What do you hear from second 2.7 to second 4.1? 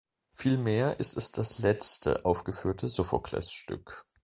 Sophokles-Stück.